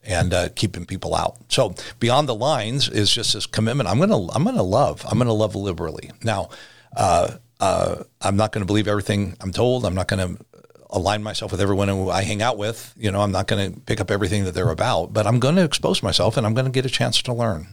and 0.04 0.32
uh, 0.32 0.48
keeping 0.54 0.86
people 0.86 1.14
out. 1.14 1.36
So 1.48 1.74
beyond 1.98 2.28
the 2.28 2.34
lines 2.34 2.88
is 2.88 3.12
just 3.12 3.34
this 3.34 3.46
commitment. 3.46 3.88
I'm 3.88 3.98
gonna 3.98 4.28
I'm 4.32 4.44
gonna 4.44 4.62
love. 4.62 5.04
I'm 5.08 5.18
gonna 5.18 5.32
love 5.32 5.56
liberally. 5.56 6.12
Now, 6.22 6.50
uh, 6.96 7.36
uh, 7.60 8.04
I'm 8.20 8.36
not 8.36 8.52
going 8.52 8.62
to 8.62 8.66
believe 8.66 8.88
everything 8.88 9.36
I'm 9.40 9.52
told. 9.52 9.84
I'm 9.84 9.94
not 9.94 10.08
going 10.08 10.36
to 10.36 10.44
align 10.90 11.22
myself 11.22 11.52
with 11.52 11.60
everyone 11.60 11.88
who 11.88 12.10
I 12.10 12.22
hang 12.22 12.42
out 12.42 12.58
with. 12.58 12.94
You 12.96 13.10
know, 13.10 13.20
I'm 13.20 13.32
not 13.32 13.46
going 13.46 13.72
to 13.72 13.80
pick 13.80 14.00
up 14.00 14.10
everything 14.10 14.44
that 14.44 14.52
they're 14.52 14.70
about, 14.70 15.12
but 15.12 15.26
I'm 15.26 15.38
going 15.38 15.56
to 15.56 15.64
expose 15.64 16.02
myself 16.02 16.36
and 16.36 16.46
I'm 16.46 16.54
going 16.54 16.66
to 16.66 16.70
get 16.70 16.86
a 16.86 16.90
chance 16.90 17.22
to 17.22 17.32
learn. 17.32 17.66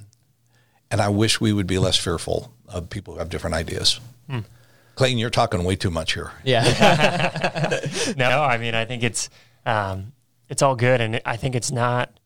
And 0.89 1.01
I 1.01 1.09
wish 1.09 1.41
we 1.41 1.53
would 1.53 1.67
be 1.67 1.79
less 1.79 1.97
fearful 1.97 2.53
of 2.67 2.89
people 2.89 3.13
who 3.13 3.19
have 3.19 3.29
different 3.29 3.55
ideas. 3.55 3.99
Hmm. 4.29 4.39
Clayton, 4.95 5.17
you're 5.17 5.29
talking 5.29 5.63
way 5.63 5.75
too 5.75 5.89
much 5.89 6.13
here. 6.13 6.31
Yeah. 6.43 6.63
no, 8.17 8.41
I 8.43 8.57
mean, 8.57 8.75
I 8.75 8.85
think 8.85 9.03
it's 9.03 9.29
um, 9.65 10.13
it's 10.49 10.61
all 10.61 10.75
good, 10.75 11.01
and 11.01 11.21
I 11.25 11.35
think 11.35 11.55
it's 11.55 11.71
not 11.71 12.19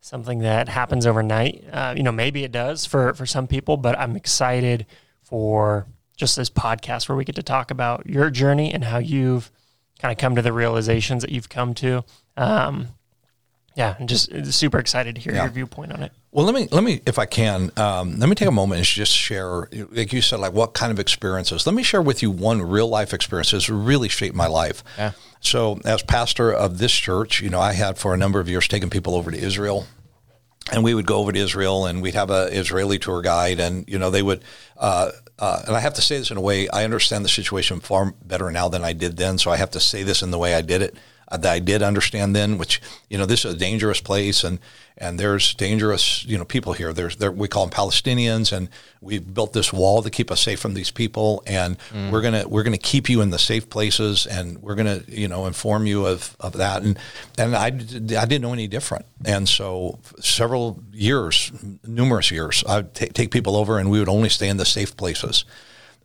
something 0.00 0.40
that 0.40 0.68
happens 0.68 1.06
overnight. 1.06 1.64
Uh, 1.72 1.94
you 1.96 2.02
know, 2.02 2.12
maybe 2.12 2.44
it 2.44 2.52
does 2.52 2.86
for 2.86 3.12
for 3.14 3.26
some 3.26 3.48
people, 3.48 3.76
but 3.76 3.98
I'm 3.98 4.14
excited 4.14 4.86
for 5.22 5.86
just 6.16 6.36
this 6.36 6.50
podcast 6.50 7.08
where 7.08 7.16
we 7.16 7.24
get 7.24 7.34
to 7.36 7.42
talk 7.42 7.70
about 7.70 8.06
your 8.06 8.30
journey 8.30 8.72
and 8.72 8.84
how 8.84 8.98
you've 8.98 9.50
kind 10.02 10.12
of 10.12 10.18
come 10.18 10.34
to 10.34 10.42
the 10.42 10.52
realizations 10.52 11.22
that 11.22 11.30
you've 11.30 11.48
come 11.48 11.72
to. 11.74 12.04
Um, 12.36 12.88
yeah, 13.74 13.96
I'm 13.98 14.06
just 14.06 14.30
super 14.52 14.78
excited 14.78 15.14
to 15.14 15.20
hear 15.20 15.32
yeah. 15.32 15.44
your 15.44 15.52
viewpoint 15.52 15.92
on 15.92 16.02
it. 16.02 16.12
Well, 16.30 16.44
let 16.44 16.54
me 16.54 16.68
let 16.70 16.84
me, 16.84 17.00
if 17.06 17.18
I 17.18 17.24
can, 17.24 17.70
um, 17.76 18.18
let 18.18 18.28
me 18.28 18.34
take 18.34 18.48
a 18.48 18.52
moment 18.52 18.78
and 18.78 18.86
just 18.86 19.12
share, 19.12 19.68
like 19.90 20.12
you 20.12 20.20
said, 20.20 20.40
like 20.40 20.52
what 20.52 20.74
kind 20.74 20.92
of 20.92 20.98
experiences. 20.98 21.66
Let 21.66 21.74
me 21.74 21.82
share 21.82 22.02
with 22.02 22.22
you 22.22 22.30
one 22.30 22.60
real 22.60 22.88
life 22.88 23.14
experience 23.14 23.52
that's 23.52 23.70
really 23.70 24.08
shaped 24.08 24.34
my 24.34 24.46
life. 24.46 24.84
Yeah. 24.98 25.12
So, 25.40 25.80
as 25.84 26.02
pastor 26.02 26.52
of 26.52 26.78
this 26.78 26.92
church, 26.92 27.40
you 27.40 27.48
know, 27.48 27.60
I 27.60 27.72
had 27.72 27.96
for 27.96 28.12
a 28.12 28.16
number 28.16 28.40
of 28.40 28.48
years 28.48 28.68
taken 28.68 28.90
people 28.90 29.14
over 29.14 29.30
to 29.30 29.38
Israel, 29.38 29.86
and 30.70 30.84
we 30.84 30.94
would 30.94 31.06
go 31.06 31.18
over 31.18 31.32
to 31.32 31.38
Israel, 31.38 31.86
and 31.86 32.02
we'd 32.02 32.14
have 32.14 32.30
a 32.30 32.48
Israeli 32.52 32.98
tour 32.98 33.22
guide, 33.22 33.58
and 33.58 33.88
you 33.88 33.98
know, 33.98 34.10
they 34.10 34.22
would. 34.22 34.42
Uh, 34.76 35.12
uh, 35.38 35.62
and 35.66 35.76
I 35.76 35.80
have 35.80 35.94
to 35.94 36.02
say 36.02 36.18
this 36.18 36.30
in 36.30 36.36
a 36.36 36.40
way, 36.40 36.68
I 36.68 36.84
understand 36.84 37.24
the 37.24 37.28
situation 37.28 37.80
far 37.80 38.12
better 38.24 38.50
now 38.50 38.68
than 38.68 38.84
I 38.84 38.92
did 38.92 39.16
then. 39.16 39.38
So 39.38 39.50
I 39.50 39.56
have 39.56 39.70
to 39.72 39.80
say 39.80 40.02
this 40.02 40.22
in 40.22 40.30
the 40.30 40.38
way 40.38 40.54
I 40.54 40.60
did 40.62 40.82
it 40.82 40.96
that 41.38 41.52
I 41.52 41.58
did 41.58 41.82
understand 41.82 42.36
then, 42.36 42.58
which 42.58 42.80
you 43.08 43.18
know 43.18 43.26
this 43.26 43.44
is 43.44 43.54
a 43.54 43.58
dangerous 43.58 44.00
place 44.00 44.44
and 44.44 44.58
and 44.98 45.18
there's 45.18 45.54
dangerous 45.54 46.24
you 46.24 46.38
know 46.38 46.44
people 46.44 46.72
here. 46.74 46.92
There's 46.92 47.16
there, 47.16 47.32
we 47.32 47.48
call 47.48 47.66
them 47.66 47.74
Palestinians, 47.74 48.52
and 48.52 48.68
we've 49.00 49.34
built 49.34 49.52
this 49.52 49.72
wall 49.72 50.02
to 50.02 50.10
keep 50.10 50.30
us 50.30 50.40
safe 50.40 50.60
from 50.60 50.74
these 50.74 50.90
people, 50.90 51.42
and 51.46 51.78
mm. 51.90 52.10
we're 52.10 52.22
gonna 52.22 52.46
we're 52.46 52.62
gonna 52.62 52.78
keep 52.78 53.08
you 53.08 53.20
in 53.20 53.30
the 53.30 53.38
safe 53.38 53.68
places, 53.68 54.26
and 54.26 54.58
we're 54.58 54.74
gonna 54.74 55.02
you 55.08 55.28
know 55.28 55.46
inform 55.46 55.86
you 55.86 56.06
of, 56.06 56.36
of 56.40 56.52
that. 56.54 56.82
And 56.82 56.98
and 57.38 57.56
I 57.56 57.66
I 57.66 57.70
didn't 57.70 58.42
know 58.42 58.52
any 58.52 58.68
different, 58.68 59.06
and 59.24 59.48
so 59.48 59.98
several 60.20 60.82
years, 60.92 61.52
numerous 61.86 62.30
years, 62.30 62.62
I'd 62.68 62.94
t- 62.94 63.06
take 63.06 63.30
people 63.30 63.56
over, 63.56 63.78
and 63.78 63.90
we 63.90 63.98
would 63.98 64.08
only 64.08 64.28
stay 64.28 64.48
in 64.48 64.56
the 64.56 64.64
safe 64.64 64.96
places. 64.96 65.44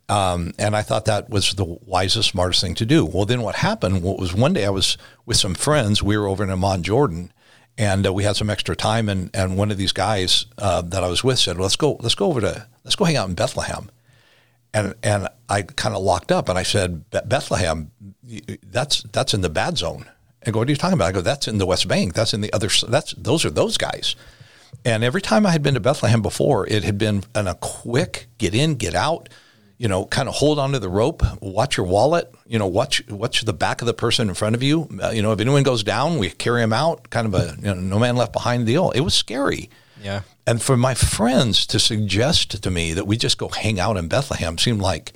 Um, 0.08 0.54
and 0.58 0.74
I 0.74 0.82
thought 0.82 1.04
that 1.04 1.28
was 1.28 1.52
the 1.54 1.64
wisest, 1.64 2.30
smartest 2.30 2.62
thing 2.62 2.74
to 2.76 2.86
do. 2.86 3.04
Well, 3.04 3.26
then 3.26 3.42
what 3.42 3.56
happened 3.56 4.02
was 4.02 4.32
one 4.32 4.54
day 4.54 4.64
I 4.64 4.70
was 4.70 4.96
with 5.26 5.36
some 5.36 5.54
friends. 5.54 6.02
We 6.02 6.16
were 6.16 6.26
over 6.26 6.42
in 6.42 6.50
Amman, 6.50 6.82
Jordan, 6.82 7.30
and 7.76 8.06
uh, 8.06 8.12
we 8.12 8.24
had 8.24 8.36
some 8.36 8.48
extra 8.48 8.74
time, 8.74 9.08
and 9.08 9.30
and 9.34 9.58
one 9.58 9.70
of 9.70 9.76
these 9.76 9.92
guys 9.92 10.46
uh, 10.56 10.80
that 10.82 11.04
I 11.04 11.08
was 11.08 11.22
with 11.22 11.38
said, 11.38 11.56
well, 11.56 11.64
"Let's 11.64 11.76
go, 11.76 11.98
let's 12.00 12.14
go 12.14 12.26
over 12.26 12.40
to, 12.40 12.66
let's 12.84 12.96
go 12.96 13.04
hang 13.04 13.16
out 13.16 13.28
in 13.28 13.34
Bethlehem." 13.34 13.90
And 14.72 14.94
and 15.02 15.28
I 15.48 15.62
kind 15.62 15.94
of 15.94 16.02
locked 16.02 16.32
up, 16.32 16.48
and 16.48 16.58
I 16.58 16.62
said, 16.62 17.08
"Bethlehem, 17.10 17.90
that's 18.62 19.02
that's 19.12 19.34
in 19.34 19.42
the 19.42 19.50
bad 19.50 19.76
zone." 19.76 20.06
And 20.42 20.54
go, 20.54 20.60
"What 20.60 20.68
are 20.68 20.70
you 20.70 20.76
talking 20.76 20.94
about?" 20.94 21.08
I 21.08 21.12
go, 21.12 21.20
"That's 21.20 21.48
in 21.48 21.58
the 21.58 21.66
West 21.66 21.86
Bank. 21.86 22.14
That's 22.14 22.32
in 22.32 22.40
the 22.40 22.52
other. 22.54 22.68
That's 22.88 23.12
those 23.12 23.44
are 23.44 23.50
those 23.50 23.76
guys." 23.76 24.16
And 24.84 25.04
every 25.04 25.22
time 25.22 25.44
I 25.44 25.50
had 25.50 25.62
been 25.62 25.74
to 25.74 25.80
Bethlehem 25.80 26.22
before, 26.22 26.66
it 26.66 26.84
had 26.84 26.98
been 26.98 27.24
in 27.34 27.46
a 27.46 27.54
quick 27.54 28.28
get 28.38 28.54
in, 28.54 28.74
get 28.74 28.94
out 28.94 29.28
you 29.78 29.86
know, 29.86 30.04
kind 30.06 30.28
of 30.28 30.34
hold 30.34 30.58
onto 30.58 30.78
the 30.78 30.88
rope, 30.88 31.22
watch 31.40 31.76
your 31.76 31.86
wallet, 31.86 32.34
you 32.46 32.58
know, 32.58 32.66
watch 32.66 33.06
watch 33.08 33.42
the 33.42 33.52
back 33.52 33.80
of 33.80 33.86
the 33.86 33.94
person 33.94 34.28
in 34.28 34.34
front 34.34 34.56
of 34.56 34.62
you. 34.62 34.88
Uh, 35.00 35.10
you 35.10 35.22
know, 35.22 35.32
if 35.32 35.40
anyone 35.40 35.62
goes 35.62 35.84
down, 35.84 36.18
we 36.18 36.28
carry 36.30 36.60
them 36.60 36.72
out, 36.72 37.10
kind 37.10 37.26
of 37.26 37.34
a 37.34 37.54
you 37.56 37.62
know, 37.62 37.74
no 37.74 37.98
man 37.98 38.16
left 38.16 38.32
behind 38.32 38.66
deal. 38.66 38.90
It 38.90 39.00
was 39.00 39.14
scary. 39.14 39.70
Yeah. 40.02 40.22
And 40.46 40.60
for 40.60 40.76
my 40.76 40.94
friends 40.94 41.66
to 41.66 41.78
suggest 41.78 42.62
to 42.62 42.70
me 42.70 42.92
that 42.92 43.06
we 43.06 43.16
just 43.16 43.38
go 43.38 43.48
hang 43.48 43.78
out 43.78 43.96
in 43.96 44.08
Bethlehem 44.08 44.58
seemed 44.58 44.80
like 44.80 45.12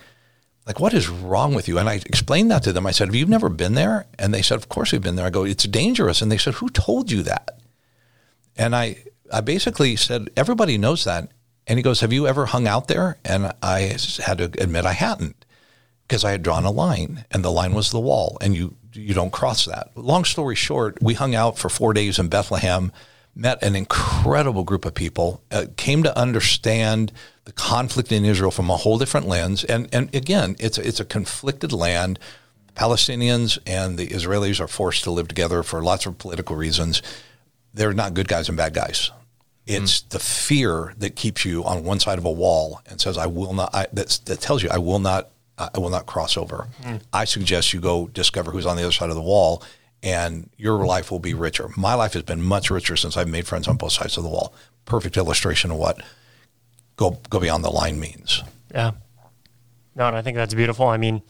like 0.66 0.78
what 0.78 0.94
is 0.94 1.08
wrong 1.08 1.54
with 1.54 1.66
you? 1.66 1.78
And 1.78 1.88
I 1.88 1.94
explained 1.94 2.50
that 2.52 2.62
to 2.62 2.72
them. 2.72 2.86
I 2.86 2.92
said, 2.92 3.08
"Have 3.08 3.16
you 3.16 3.26
never 3.26 3.48
been 3.48 3.74
there?" 3.74 4.06
And 4.16 4.32
they 4.32 4.42
said, 4.42 4.58
"Of 4.58 4.68
course 4.68 4.92
we've 4.92 5.02
been 5.02 5.16
there." 5.16 5.26
I 5.26 5.30
go, 5.30 5.44
"It's 5.44 5.64
dangerous." 5.64 6.22
And 6.22 6.30
they 6.30 6.38
said, 6.38 6.54
"Who 6.54 6.68
told 6.68 7.10
you 7.10 7.24
that?" 7.24 7.58
And 8.56 8.76
I 8.76 9.02
I 9.32 9.40
basically 9.40 9.96
said, 9.96 10.30
"Everybody 10.36 10.78
knows 10.78 11.02
that." 11.02 11.30
And 11.66 11.78
he 11.78 11.82
goes, 11.82 12.00
Have 12.00 12.12
you 12.12 12.26
ever 12.26 12.46
hung 12.46 12.66
out 12.66 12.88
there? 12.88 13.18
And 13.24 13.52
I 13.62 13.96
had 14.24 14.38
to 14.38 14.44
admit 14.44 14.84
I 14.84 14.92
hadn't 14.92 15.44
because 16.06 16.24
I 16.24 16.32
had 16.32 16.42
drawn 16.42 16.64
a 16.64 16.70
line 16.70 17.24
and 17.30 17.44
the 17.44 17.52
line 17.52 17.74
was 17.74 17.90
the 17.90 18.00
wall 18.00 18.36
and 18.40 18.54
you, 18.54 18.76
you 18.92 19.14
don't 19.14 19.32
cross 19.32 19.64
that. 19.64 19.90
Long 19.96 20.24
story 20.24 20.54
short, 20.54 21.00
we 21.00 21.14
hung 21.14 21.34
out 21.34 21.58
for 21.58 21.68
four 21.68 21.94
days 21.94 22.18
in 22.18 22.28
Bethlehem, 22.28 22.92
met 23.34 23.62
an 23.62 23.76
incredible 23.76 24.64
group 24.64 24.84
of 24.84 24.94
people, 24.94 25.42
uh, 25.50 25.66
came 25.76 26.02
to 26.02 26.18
understand 26.18 27.12
the 27.44 27.52
conflict 27.52 28.12
in 28.12 28.24
Israel 28.24 28.50
from 28.50 28.68
a 28.68 28.76
whole 28.76 28.98
different 28.98 29.26
lens. 29.26 29.64
And, 29.64 29.88
and 29.92 30.14
again, 30.14 30.56
it's, 30.58 30.78
it's 30.78 31.00
a 31.00 31.04
conflicted 31.04 31.72
land. 31.72 32.18
Palestinians 32.74 33.58
and 33.66 33.98
the 33.98 34.08
Israelis 34.08 34.60
are 34.60 34.68
forced 34.68 35.04
to 35.04 35.10
live 35.10 35.28
together 35.28 35.62
for 35.62 35.82
lots 35.82 36.06
of 36.06 36.18
political 36.18 36.56
reasons. 36.56 37.02
They're 37.72 37.92
not 37.92 38.14
good 38.14 38.28
guys 38.28 38.48
and 38.48 38.56
bad 38.56 38.74
guys 38.74 39.10
it's 39.66 40.00
mm. 40.00 40.08
the 40.10 40.18
fear 40.18 40.94
that 40.98 41.16
keeps 41.16 41.44
you 41.44 41.64
on 41.64 41.84
one 41.84 42.00
side 42.00 42.18
of 42.18 42.24
a 42.24 42.30
wall 42.30 42.80
and 42.86 43.00
says, 43.00 43.16
"I 43.16 43.26
will 43.26 43.52
not." 43.52 43.74
I, 43.74 43.86
that 43.92 44.38
tells 44.40 44.62
you, 44.62 44.70
"I 44.70 44.78
will 44.78 44.98
not. 44.98 45.30
I 45.58 45.78
will 45.78 45.90
not 45.90 46.06
cross 46.06 46.36
over." 46.36 46.68
Mm. 46.82 47.00
I 47.12 47.24
suggest 47.24 47.72
you 47.72 47.80
go 47.80 48.08
discover 48.08 48.50
who's 48.50 48.66
on 48.66 48.76
the 48.76 48.82
other 48.82 48.92
side 48.92 49.10
of 49.10 49.16
the 49.16 49.22
wall, 49.22 49.62
and 50.02 50.50
your 50.56 50.84
life 50.84 51.10
will 51.10 51.20
be 51.20 51.34
richer. 51.34 51.68
My 51.76 51.94
life 51.94 52.14
has 52.14 52.22
been 52.22 52.42
much 52.42 52.70
richer 52.70 52.96
since 52.96 53.16
I've 53.16 53.28
made 53.28 53.46
friends 53.46 53.68
on 53.68 53.76
both 53.76 53.92
sides 53.92 54.16
of 54.16 54.24
the 54.24 54.30
wall. 54.30 54.52
Perfect 54.84 55.16
illustration 55.16 55.70
of 55.70 55.76
what 55.76 56.02
go 56.96 57.20
go 57.30 57.38
beyond 57.38 57.64
the 57.64 57.70
line 57.70 58.00
means. 58.00 58.42
Yeah. 58.74 58.92
No, 59.94 60.08
and 60.08 60.16
I 60.16 60.22
think 60.22 60.36
that's 60.36 60.54
beautiful. 60.54 60.88
I 60.88 60.96
mean, 60.96 61.22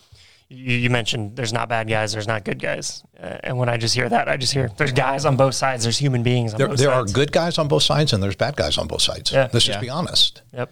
you, 0.53 0.77
you, 0.77 0.91
mentioned 0.91 1.37
there's 1.37 1.53
not 1.53 1.69
bad 1.69 1.89
guys, 1.89 2.13
there's 2.13 2.29
not 2.29 2.45
good 2.45 2.59
guys, 2.59 3.03
uh, 3.21 3.39
and 3.43 3.59
when 3.59 3.69
I 3.69 3.77
just 3.77 3.95
hear 3.95 4.09
that, 4.09 4.29
I 4.29 4.37
just 4.37 4.53
hear 4.53 4.71
there's 4.77 4.93
guys 4.93 5.25
on 5.25 5.37
both 5.37 5.55
sides, 5.55 5.83
there's 5.83 5.99
human 5.99 6.23
beings 6.23 6.55
on 6.55 6.59
there, 6.59 6.69
there 6.69 6.91
are 6.91 7.05
good 7.05 7.33
guys 7.33 7.59
on 7.59 7.69
both 7.69 7.83
sides, 7.83 8.13
and 8.13 8.23
there's 8.23 8.37
bad 8.37 8.57
guys 8.57 8.79
on 8.79 8.87
both 8.87 9.03
sides. 9.03 9.33
Yeah. 9.33 9.49
Let's 9.53 9.67
just 9.67 9.81
be 9.81 9.91
honest. 9.91 10.43
Yep. 10.53 10.71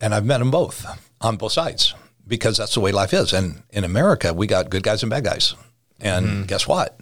And 0.00 0.14
I've 0.14 0.24
met 0.24 0.38
them 0.38 0.50
both 0.50 0.86
on 1.20 1.36
both 1.36 1.52
sides 1.52 1.94
because 2.26 2.56
that's 2.56 2.74
the 2.74 2.80
way 2.80 2.92
life 2.92 3.12
is. 3.12 3.32
And 3.32 3.62
in 3.70 3.84
America, 3.84 4.32
we 4.32 4.46
got 4.46 4.70
good 4.70 4.82
guys 4.82 5.02
and 5.02 5.10
bad 5.10 5.24
guys. 5.24 5.54
And 6.00 6.26
mm-hmm. 6.26 6.42
guess 6.44 6.66
what? 6.66 6.98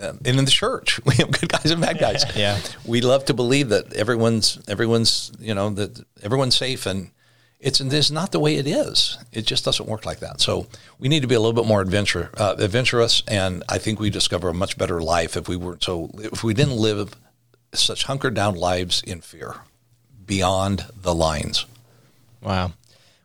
and 0.00 0.26
in 0.26 0.44
the 0.44 0.50
church, 0.50 1.00
we 1.06 1.14
have 1.16 1.30
good 1.30 1.48
guys 1.48 1.70
and 1.70 1.80
bad 1.80 1.98
guys. 1.98 2.24
yeah, 2.36 2.58
we 2.86 3.00
love 3.00 3.24
to 3.26 3.34
believe 3.34 3.70
that 3.70 3.92
everyone's 3.94 4.58
everyone's 4.68 5.32
you 5.38 5.54
know 5.54 5.70
that 5.70 6.02
everyone's 6.22 6.56
safe 6.56 6.86
and 6.86 7.10
it's, 7.60 7.80
it's 7.80 8.10
not 8.10 8.32
the 8.32 8.38
way 8.38 8.56
it 8.56 8.66
is. 8.66 9.18
It 9.32 9.44
just 9.44 9.64
doesn't 9.64 9.88
work 9.88 10.06
like 10.06 10.20
that. 10.20 10.40
So 10.40 10.66
we 10.98 11.08
need 11.08 11.22
to 11.22 11.28
be 11.28 11.34
a 11.34 11.40
little 11.40 11.60
bit 11.60 11.66
more 11.66 11.80
adventure, 11.80 12.30
uh, 12.36 12.54
adventurous, 12.58 13.22
and 13.26 13.64
I 13.68 13.78
think 13.78 13.98
we 13.98 14.10
discover 14.10 14.48
a 14.48 14.54
much 14.54 14.78
better 14.78 15.00
life 15.00 15.36
if 15.36 15.48
we 15.48 15.56
weren't 15.56 15.82
so 15.82 16.10
if 16.18 16.44
we 16.44 16.54
didn't 16.54 16.76
live 16.76 17.14
such 17.74 18.04
hunkered 18.04 18.34
down 18.34 18.54
lives 18.54 19.02
in 19.02 19.20
fear 19.20 19.56
beyond 20.24 20.84
the 20.94 21.14
lines. 21.14 21.66
Wow. 22.40 22.72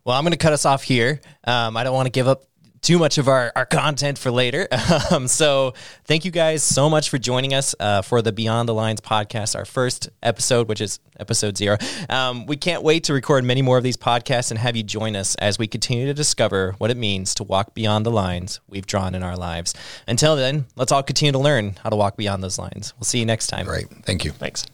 Well, 0.04 0.18
I'm 0.18 0.24
going 0.24 0.32
to 0.32 0.38
cut 0.38 0.54
us 0.54 0.66
off 0.66 0.84
here. 0.84 1.22
Um, 1.44 1.78
I 1.78 1.84
don't 1.84 1.94
want 1.94 2.08
to 2.08 2.12
give 2.12 2.28
up 2.28 2.44
too 2.84 3.00
much 3.00 3.18
of 3.18 3.28
our, 3.28 3.52
our 3.56 3.66
content 3.66 4.20
for 4.20 4.30
later. 4.30 4.68
Um, 5.12 5.28
so 5.28 5.74
thank 6.06 6.24
you 6.24 6.32
guys 6.32 6.64
so 6.64 6.90
much 6.90 7.10
for 7.10 7.18
joining 7.18 7.54
us 7.54 7.76
uh, 7.80 8.02
for 8.02 8.22
the 8.22 8.32
Beyond 8.32 8.70
the 8.70 8.74
Lines 8.74 9.02
podcast, 9.02 9.56
our 9.56 9.66
first 9.66 10.10
episode, 10.22 10.68
which 10.68 10.82
is 10.82 11.00
episode 11.20 11.58
zero. 11.58 11.78
Um, 12.10 12.46
we 12.46 12.58
can't 12.58 12.84
wait 12.84 13.06
to 13.06 13.14
record 13.14 13.44
many 13.44 13.62
more 13.62 13.78
of 13.78 13.84
these 13.84 13.98
podcasts 13.98 14.52
and 14.52 14.60
have 14.60 14.76
you 14.76 14.84
join 14.84 15.16
us 15.16 15.36
as 15.36 15.58
we 15.58 15.68
continue 15.68 16.06
to 16.06 16.14
discover 16.14 16.76
what 16.78 16.92
it 16.92 16.98
means 16.98 17.34
to 17.36 17.44
walk 17.44 17.74
beyond 17.74 18.06
the 18.06 18.12
lines 18.12 18.60
we've 18.68 18.86
drawn 18.86 19.16
in 19.16 19.24
our 19.24 19.36
lives. 19.36 19.74
Until 20.08 20.36
then, 20.36 20.66
let's 20.76 20.92
all 20.92 21.04
continue 21.04 21.32
to 21.32 21.40
learn 21.40 21.76
how 21.84 21.90
to 21.90 21.96
walk 21.96 22.18
beyond 22.18 22.44
those 22.44 22.60
lines. 22.60 22.94
We'll 22.98 23.06
see 23.06 23.20
you 23.20 23.26
next 23.26 23.48
time. 23.48 23.66
Great. 23.66 23.90
Thank 24.06 24.26
you. 24.26 24.32
Thanks. 24.32 24.66